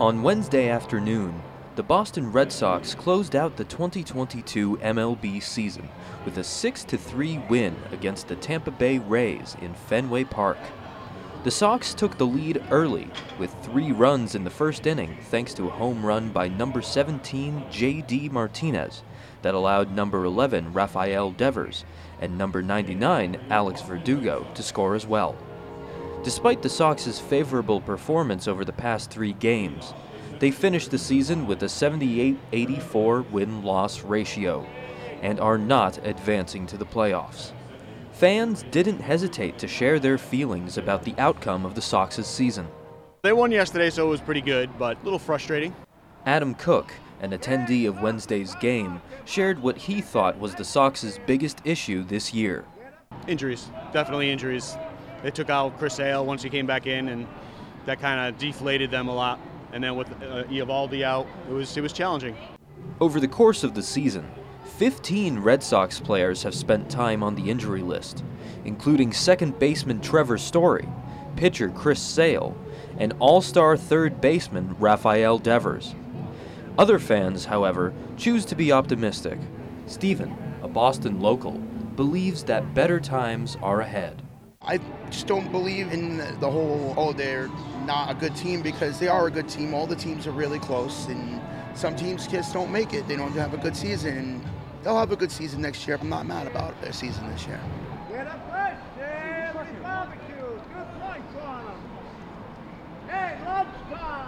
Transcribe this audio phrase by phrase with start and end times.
[0.00, 1.42] On Wednesday afternoon,
[1.76, 5.90] the Boston Red Sox closed out the 2022 MLB season
[6.24, 10.56] with a 6 3 win against the Tampa Bay Rays in Fenway Park.
[11.44, 15.68] The Sox took the lead early with three runs in the first inning thanks to
[15.68, 18.30] a home run by number 17 J.D.
[18.30, 19.02] Martinez
[19.42, 21.84] that allowed number 11 Rafael Devers
[22.22, 25.36] and number 99 Alex Verdugo to score as well.
[26.22, 29.94] Despite the Sox's favorable performance over the past three games,
[30.38, 34.66] they finished the season with a 78 84 win loss ratio
[35.22, 37.52] and are not advancing to the playoffs.
[38.12, 42.68] Fans didn't hesitate to share their feelings about the outcome of the Sox's season.
[43.22, 45.74] They won yesterday, so it was pretty good, but a little frustrating.
[46.26, 51.62] Adam Cook, an attendee of Wednesday's game, shared what he thought was the Sox's biggest
[51.64, 52.66] issue this year.
[53.26, 54.76] Injuries, definitely injuries.
[55.22, 57.26] They took out Chris Sale once he came back in, and
[57.86, 59.38] that kind of deflated them a lot.
[59.72, 62.36] And then with uh, Eovaldi out, it was it was challenging.
[63.00, 64.30] Over the course of the season,
[64.78, 68.24] 15 Red Sox players have spent time on the injury list,
[68.64, 70.88] including second baseman Trevor Story,
[71.36, 72.56] pitcher Chris Sale,
[72.98, 75.94] and all star third baseman Rafael Devers.
[76.78, 79.38] Other fans, however, choose to be optimistic.
[79.86, 81.52] Stephen, a Boston local,
[81.96, 84.22] believes that better times are ahead.
[84.62, 87.48] I just don't believe in the whole, oh, they're
[87.86, 89.72] not a good team because they are a good team.
[89.72, 91.40] All the teams are really close, and
[91.74, 93.08] some teams just don't make it.
[93.08, 94.44] They don't have a good season.
[94.82, 95.96] They'll have a good season next year.
[95.98, 97.58] I'm not mad about their season this year.
[98.10, 98.26] Get
[99.82, 100.36] Barbecue.
[100.36, 100.86] Good.
[103.08, 104.19] Hey, lunchtime.